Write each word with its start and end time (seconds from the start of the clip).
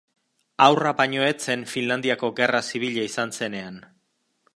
Haurra 0.63 0.93
baino 1.01 1.25
ez 1.27 1.33
zen 1.47 1.65
Finlandiako 1.73 2.31
Gerra 2.39 2.63
Zibila 2.71 3.05
izan 3.11 3.35
zenean. 3.41 3.79